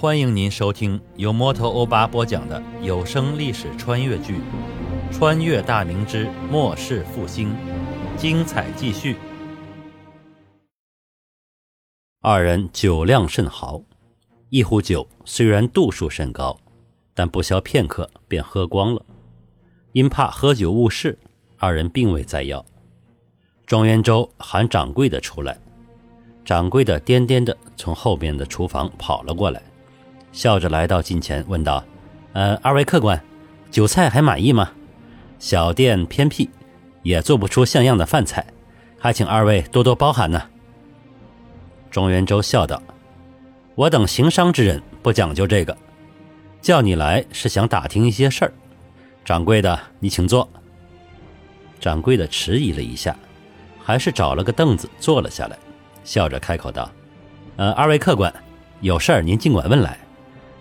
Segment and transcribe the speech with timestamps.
[0.00, 4.36] 欢迎您收听由摩托欧巴播讲的有声历史穿越剧
[5.12, 7.50] 《穿越大明之末世复兴》，
[8.16, 9.14] 精彩继续。
[12.22, 13.82] 二人酒量甚豪，
[14.48, 16.56] 一壶酒虽然度数甚高，
[17.12, 19.04] 但不消片刻便喝光了。
[19.92, 21.18] 因怕喝酒误事，
[21.58, 22.64] 二人并未再要。
[23.66, 25.58] 庄元周喊掌柜的出来，
[26.42, 29.62] 掌柜的颠颠的从后边的厨房跑了过来。
[30.32, 31.84] 笑着来到近前，问道
[32.32, 33.20] ：“呃，二位客官，
[33.70, 34.70] 酒菜还满意吗？
[35.38, 36.48] 小店偏僻，
[37.02, 38.46] 也做不出像样的饭菜，
[38.98, 40.42] 还请二位多多包涵呢。”
[41.90, 42.80] 庄元周笑道
[43.74, 45.76] ：“我等行商之人不讲究这个，
[46.60, 48.52] 叫你来是想打听一些事儿。
[49.24, 50.48] 掌柜的，你请坐。”
[51.80, 53.16] 掌柜的迟疑了一下，
[53.82, 55.58] 还是找了个凳子坐了下来，
[56.04, 56.88] 笑着开口道
[57.56, 58.32] ：“呃，二位客官，
[58.80, 59.98] 有事儿您尽管问来。”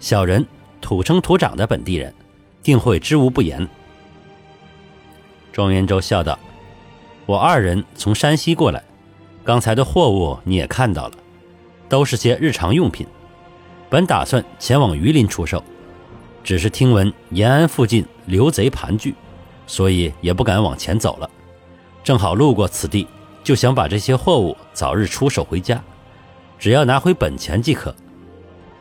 [0.00, 0.46] 小人
[0.80, 2.14] 土生土长的本地人，
[2.62, 3.68] 定会知无不言。
[5.52, 6.38] 庄元周笑道
[7.26, 8.82] ：“我二人从山西过来，
[9.42, 11.14] 刚才的货物你也看到了，
[11.88, 13.04] 都是些日常用品。
[13.90, 15.64] 本打算前往榆林出售，
[16.44, 19.14] 只是听闻延安附近刘贼盘踞，
[19.66, 21.28] 所以也不敢往前走了。
[22.04, 23.08] 正好路过此地，
[23.42, 25.82] 就想把这些货物早日出手回家，
[26.56, 27.92] 只要拿回本钱即可。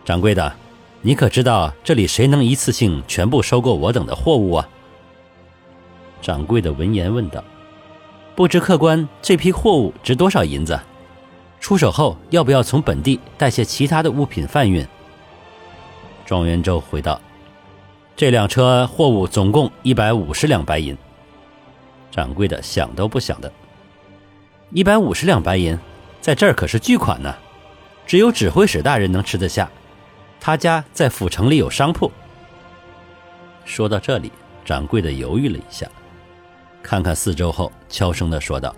[0.05, 0.53] 掌柜的。”
[1.01, 4.67] 你可知道这里谁能一次性全部收购我等的货物啊？
[6.21, 7.41] 掌柜的闻言问道
[8.35, 10.77] ：“不知客官这批货物值多少银子？
[11.59, 14.85] 出手后要不要从本地带些其他的物品贩运？”
[16.25, 17.21] 庄元周回道
[18.17, 20.97] ：“这辆车货物总共一百五十两白银。”
[22.11, 23.49] 掌柜的想都不想的
[24.73, 25.77] ：“一百五十两白银，
[26.19, 27.33] 在这儿可是巨款呢，
[28.05, 29.69] 只有指挥使大人能吃得下。”
[30.39, 32.11] 他家在府城里有商铺。
[33.65, 34.31] 说到这里，
[34.63, 35.85] 掌柜的犹豫了一下，
[36.81, 38.73] 看看四周后，悄声的说道：“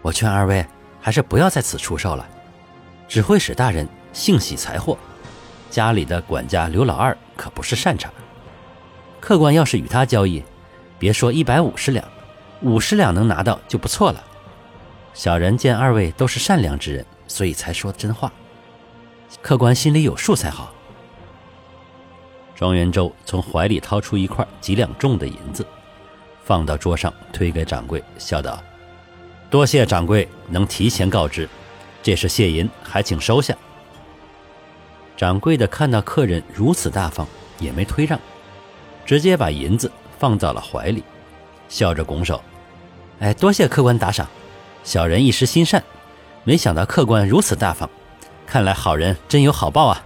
[0.00, 0.64] 我劝二位
[1.00, 2.26] 还是不要在此出售了。
[3.06, 4.96] 指挥使大人性喜财货，
[5.68, 8.10] 家里的管家刘老二可不是善茬。
[9.20, 10.42] 客官要是与他交易，
[10.98, 12.02] 别说一百五十两，
[12.62, 14.24] 五十两能拿到就不错了。
[15.12, 18.32] 小人见二位都是善良之人，所以才说真话。”
[19.42, 20.72] 客官心里有数才好。
[22.54, 25.66] 庄元周从怀里掏出一块几两重的银子，
[26.44, 28.62] 放到桌上，推给掌柜，笑道
[29.48, 31.48] ：“多谢掌柜能提前告知，
[32.02, 33.56] 这是谢银，还请收下。”
[35.16, 37.26] 掌柜的看到客人如此大方，
[37.58, 38.18] 也没推让，
[39.06, 41.02] 直接把银子放到了怀里，
[41.68, 42.42] 笑着拱手
[43.20, 44.28] ：“哎，多谢客官打赏，
[44.84, 45.82] 小人一时心善，
[46.44, 47.88] 没想到客官如此大方。”
[48.50, 50.04] 看来好人真有好报啊！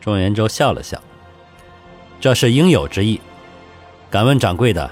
[0.00, 0.98] 庄元周笑了笑，
[2.18, 3.20] 这是应有之意。
[4.08, 4.90] 敢问掌柜的，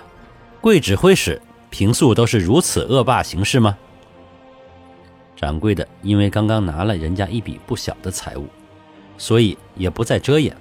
[0.60, 1.40] 贵指挥使
[1.70, 3.78] 平素都是如此恶霸行事吗？
[5.36, 8.46] 掌柜的因为刚刚拿了人家一笔不小的财物，
[9.16, 10.54] 所以也不再遮掩。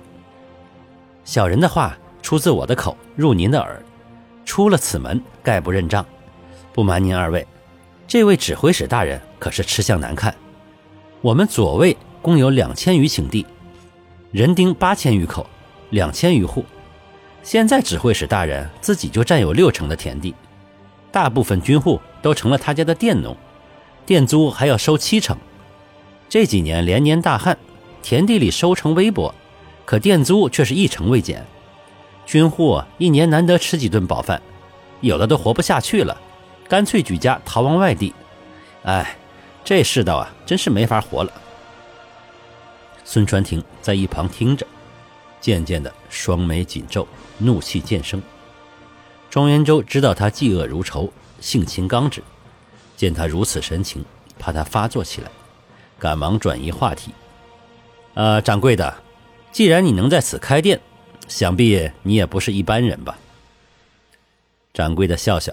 [1.25, 3.83] 小人的话出自我的口，入您的耳，
[4.45, 6.05] 出了此门，概不认账。
[6.71, 7.45] 不瞒您二位，
[8.07, 10.33] 这位指挥使大人可是吃相难看。
[11.21, 13.43] 我们左卫共有两千余顷地，
[14.31, 15.47] 人丁八千余口，
[15.89, 16.63] 两千余户。
[17.41, 20.35] 现在指挥使大人自己就占有六成的田地，
[21.11, 23.35] 大部分军户都成了他家的佃农，
[24.05, 25.35] 佃租还要收七成。
[26.29, 27.57] 这几年连年大旱，
[28.03, 29.33] 田地里收成微薄，
[29.85, 31.43] 可佃租却是一成未减。
[32.27, 34.39] 军户一年难得吃几顿饱饭，
[35.01, 36.15] 有的都活不下去了，
[36.67, 38.13] 干脆举家逃往外地。
[38.83, 39.17] 哎。
[39.67, 41.33] 这世道啊，真是没法活了。
[43.03, 44.65] 孙传庭在一旁听着，
[45.41, 47.05] 渐渐的双眉紧皱，
[47.37, 48.23] 怒气渐生。
[49.29, 51.11] 庄元周知道他嫉恶如仇，
[51.41, 52.23] 性情刚直，
[52.95, 54.05] 见他如此神情，
[54.39, 55.29] 怕他发作起来，
[55.99, 57.11] 赶忙转移话题
[58.15, 59.03] ：“呃，掌柜的，
[59.51, 60.79] 既然你能在此开店，
[61.27, 63.19] 想必你也不是一般人吧？”
[64.73, 65.51] 掌柜的笑笑：“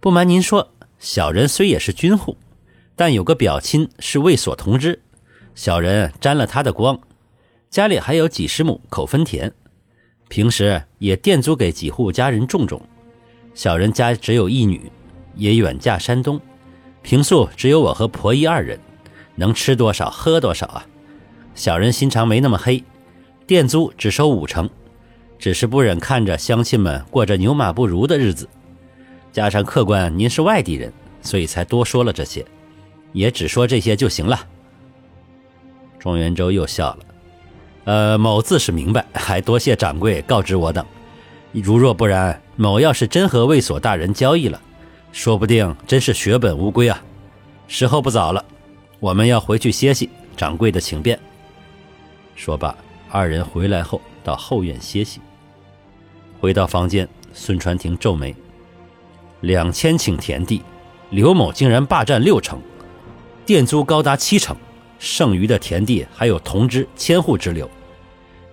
[0.00, 2.34] 不瞒您说，小人虽也是军户。”
[3.00, 5.00] 但有个表亲是卫所同知，
[5.54, 7.00] 小人沾了他的光，
[7.70, 9.50] 家里还有几十亩口分田，
[10.28, 12.78] 平时也佃租给几户家人种种。
[13.54, 14.92] 小人家只有一女，
[15.34, 16.38] 也远嫁山东，
[17.00, 18.78] 平素只有我和婆姨二人，
[19.34, 20.86] 能吃多少喝多少啊！
[21.54, 22.84] 小人心肠没那么黑，
[23.46, 24.68] 佃租只收五成，
[25.38, 28.46] 只是不忍看着乡亲们过着牛马不如的日子，
[29.32, 30.92] 加上客官您是外地人，
[31.22, 32.44] 所以才多说了这些。
[33.12, 34.46] 也只说这些就行了。
[35.98, 36.98] 庄元周又笑了，
[37.84, 40.84] 呃，某自是明白， 还多谢掌柜告知我等。
[41.52, 44.60] 如若不然，某要是真和卫所大人交易了，
[45.12, 47.02] 说不定真是血本无归啊！
[47.66, 48.44] 时候不早了，
[48.98, 50.08] 我们要回去歇息。
[50.36, 51.18] 掌柜的请便。
[52.34, 52.74] 说罢，
[53.10, 55.20] 二人回来后到后院歇息。
[56.40, 58.34] 回到房间，孙传庭皱眉：
[59.40, 60.62] 两千顷田地，
[61.10, 62.58] 刘某竟然霸占六成，
[63.50, 64.56] 店租高达七成，
[65.00, 67.68] 剩余的田地还有同知千户之流，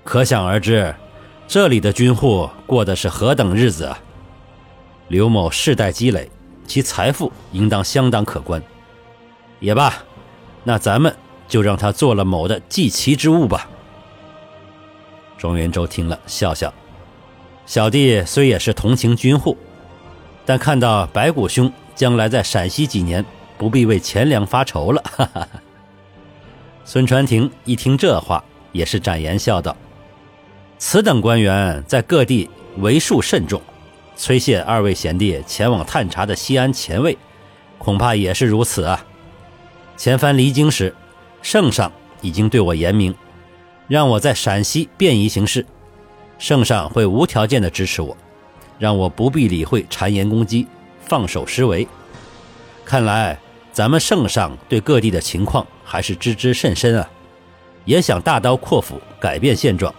[0.03, 0.91] 可想而知。
[1.47, 3.99] 这里的军户过的是何等日子啊！
[5.09, 6.27] 刘某世代积累，
[6.65, 8.59] 其财富应当相当可观。
[9.59, 9.93] 也罢，
[10.63, 11.15] 那咱们
[11.47, 13.69] 就让他做了某的祭旗之物吧。
[15.37, 16.73] 庄元周听了，笑笑
[17.67, 19.55] ：“小弟虽也是同情军户，
[20.43, 23.23] 但看到白骨兄将来在陕西几年，
[23.57, 25.47] 不必为钱粮发愁了。”哈哈。
[26.85, 29.75] 孙传庭一听这话，也是展颜笑道。
[30.77, 33.61] 此等官员在各地为数甚众，
[34.15, 37.17] 崔谢二位贤弟前往探查的西安前卫，
[37.77, 39.05] 恐怕也是如此啊。
[39.97, 40.95] 前番离京时，
[41.41, 43.13] 圣上已经对我言明，
[43.87, 45.65] 让我在陕西便宜行事，
[46.37, 48.15] 圣上会无条件的支持我，
[48.77, 50.67] 让我不必理会谗言攻击，
[51.01, 51.87] 放手施为。
[52.85, 53.39] 看来
[53.77, 57.07] 咱们圣上对各地的情况还是知之甚深啊，
[57.85, 59.93] 也想大刀阔斧改变现状。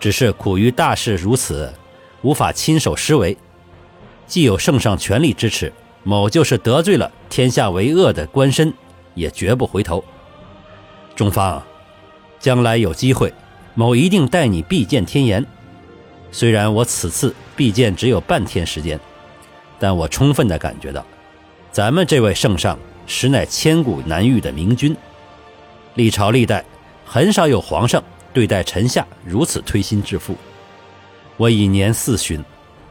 [0.00, 1.72] 只是苦于大事如此，
[2.22, 3.38] 无法亲手施为。
[4.26, 5.72] 既有圣上全力支持，
[6.02, 8.72] 某就是得罪了天下为恶的官绅，
[9.14, 10.04] 也绝不回头。
[11.14, 11.62] 中方，
[12.40, 13.32] 将来有机会，
[13.76, 15.46] 某一定带你必见天颜。
[16.32, 18.98] 虽然我此次必见只有半天时间，
[19.78, 21.06] 但我充分的感觉到，
[21.72, 24.96] 咱们这位圣上实乃千古难遇的明君。
[25.94, 26.64] 历朝历代，
[27.04, 28.02] 很少有皇上。
[28.32, 30.36] 对待臣下如此推心置腹，
[31.36, 32.40] 我以年四旬，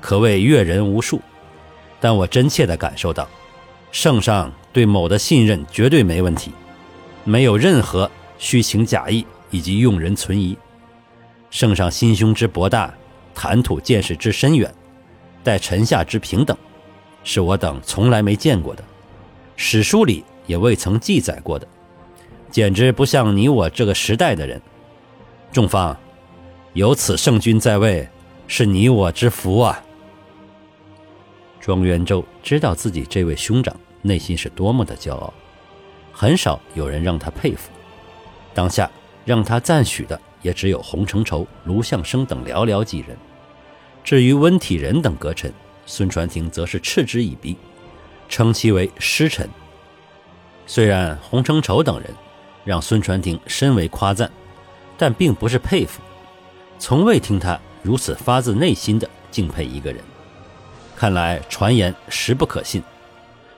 [0.01, 1.21] 可谓阅人无数。
[1.97, 3.25] 但我真切地感受到，
[3.89, 6.51] 圣上对某的信任绝对没问题，
[7.23, 10.57] 没有任何虚情假意以及用人存疑。
[11.49, 12.93] 圣上心胸之博大，
[13.33, 14.69] 谈吐见识之深远，
[15.41, 16.57] 待臣下之平等，
[17.31, 18.83] 是我等从来没见过的，
[19.55, 21.67] 史书里也未曾记载过的，
[22.49, 24.59] 简直不像你我这个时代的人。
[25.51, 25.95] 众方，
[26.73, 28.09] 有此圣君在位，
[28.47, 29.79] 是你我之福啊！
[31.59, 35.31] 庄元周知道自己这位兄长内心是多么的骄傲，
[36.11, 37.69] 很少有人让他佩服。
[38.55, 38.89] 当下
[39.23, 43.15] 让他赞许的也只有洪承畴、卢象升等寥寥几人。
[44.03, 45.53] 至于温体仁等阁臣，
[45.89, 47.57] 孙传庭则是嗤之以鼻，
[48.29, 49.49] 称其为师臣。
[50.67, 52.13] 虽然洪承畴等人
[52.63, 54.31] 让孙传庭深为夸赞。
[55.01, 56.01] 但并不是佩服，
[56.77, 60.03] 从未听他如此发自内心的敬佩一个人。
[60.93, 62.83] 看来传言实不可信，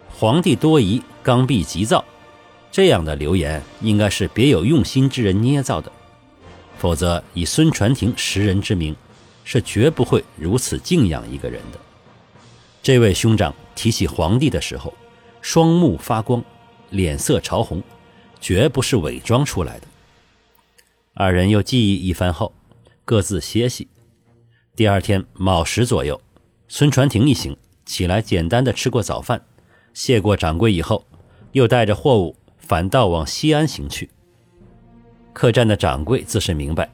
[0.07, 2.05] 皇帝多疑，刚愎急躁，
[2.71, 5.91] 这样的流言应该是别有用心之人捏造的，
[6.77, 8.95] 否则以孙传庭识人之名，
[9.43, 11.79] 是绝不会如此敬仰一个人的。
[12.83, 14.91] 这位兄长提起皇帝的时候，
[15.39, 16.43] 双目发光，
[16.89, 17.83] 脸色潮红，
[18.39, 19.87] 绝不是伪装出来的。
[21.13, 22.51] 二人又记忆一番后，
[23.05, 23.87] 各自歇息。
[24.75, 26.19] 第二天卯时左右，
[26.67, 29.39] 孙传庭一行起来，简单的吃过早饭，
[29.93, 31.05] 谢过掌柜以后，
[31.51, 34.09] 又带着货物反道往西安行去。
[35.33, 36.89] 客栈的掌柜自是明白，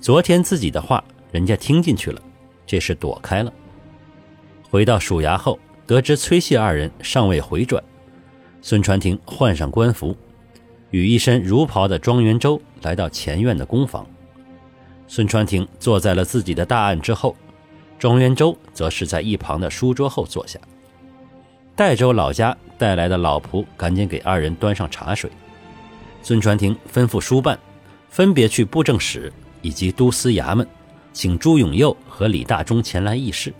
[0.00, 2.22] 昨天自己的话人家听进去了，
[2.66, 3.52] 这是躲开了。
[4.70, 7.82] 回到署衙后，得知崔谢二人尚未回转，
[8.60, 10.16] 孙传庭换上官服。
[10.90, 14.06] 与一身儒袍的庄元周来到前院的公房，
[15.08, 17.36] 孙传庭坐在了自己的大案之后，
[17.98, 20.58] 庄元周则是在一旁的书桌后坐下。
[21.74, 25.30] 代州老家带来的老仆赶紧给二人端上茶水。
[26.22, 27.58] 孙传庭吩咐书办，
[28.08, 29.32] 分别去布政使
[29.62, 30.66] 以及都司衙门，
[31.12, 33.52] 请朱永佑和李大忠前来议事。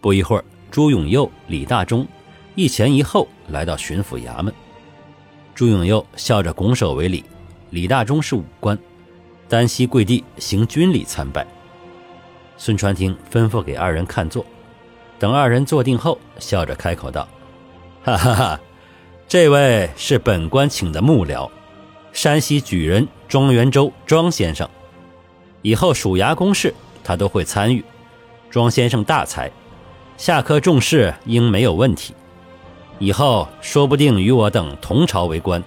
[0.00, 2.06] 不一会儿，朱永佑、李大忠
[2.54, 4.52] 一前一后来到巡抚衙门。
[5.54, 7.24] 朱永佑笑着拱手为礼，
[7.70, 8.78] 李大忠是武官，
[9.48, 11.46] 单膝跪地行军礼参拜。
[12.56, 14.44] 孙传庭吩咐给二人看座，
[15.18, 17.26] 等二人坐定后，笑着开口道
[18.04, 18.60] ：“哈哈哈，
[19.26, 21.50] 这位是本官请的幕僚，
[22.12, 24.68] 山西举人庄元周庄先生，
[25.62, 27.84] 以后署衙公事他都会参与。
[28.50, 29.50] 庄先生大才，
[30.18, 32.12] 下科重视应没有问题。”
[33.00, 35.62] 以后说不定与我等同朝为官。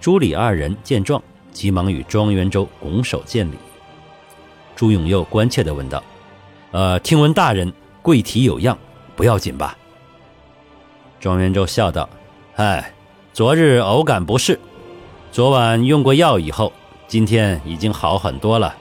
[0.00, 1.20] 朱李二人见状，
[1.52, 3.56] 急忙与庄元周拱手见礼。
[4.76, 6.02] 朱永佑关切地问道
[6.70, 8.78] ：“呃，听闻大人贵体有恙，
[9.16, 9.76] 不要紧吧？”
[11.18, 12.08] 庄元周笑道
[12.54, 12.94] ：“哎，
[13.32, 14.58] 昨日偶感不适，
[15.32, 16.72] 昨晚用过药以后，
[17.08, 18.74] 今天已经好很多了。”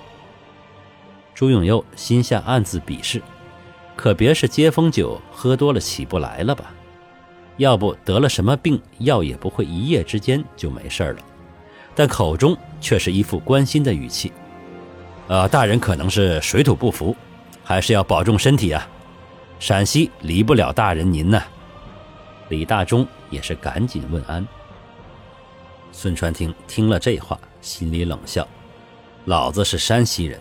[1.34, 3.22] 朱永佑心下暗自鄙视，
[4.00, 6.72] 可别是接风酒喝多了起不来了吧？
[7.58, 11.18] 要不得了什么病，药也不会一夜之间就没事了。
[11.94, 14.32] 但口中却是一副关心的语气。
[15.28, 17.14] 呃，大人可能是水土不服，
[17.62, 18.88] 还是要保重身体啊。
[19.60, 21.44] 陕西离不了大人您呢。
[22.48, 24.48] 李大忠也是赶紧问安。
[25.92, 28.48] 孙传庭听了这话，心里冷笑：
[29.26, 30.40] 老子是山西人，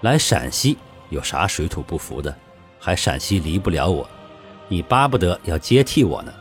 [0.00, 0.76] 来陕西
[1.10, 2.36] 有啥水土不服的？
[2.78, 4.06] 还陕西离不了我？
[4.68, 6.32] 你巴不得要接替我呢？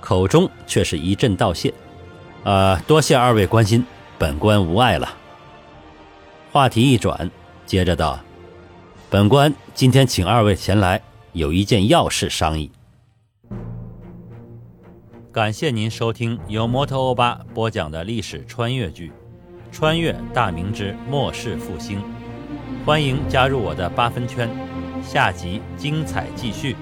[0.00, 1.72] 口中却是一阵道谢，
[2.42, 3.86] 呃，多谢二位关心，
[4.18, 5.08] 本官无碍了。
[6.50, 7.30] 话题一转，
[7.64, 8.18] 接着道
[9.08, 11.00] ：“本官今天请二位前来，
[11.32, 12.72] 有一件要事商议。”
[15.32, 19.10] 感谢您收听由摩托欧巴播讲的历史穿越剧
[19.74, 22.00] 《穿越大明之末世复兴》，
[22.84, 24.50] 欢迎加入我的八分圈，
[25.02, 26.76] 下集精彩继续。